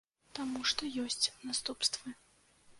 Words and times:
Таму 0.37 0.61
што 0.71 0.89
ёсць 1.03 1.29
наступствы. 1.47 2.19